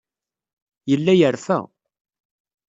Yella 0.91 1.13
yerfa. 1.19 1.59